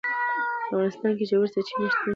په 0.67 0.75
افغانستان 0.79 1.11
کې 1.17 1.25
ژورې 1.29 1.47
سرچینې 1.53 1.87
شتون 1.93 2.01
لري. 2.07 2.09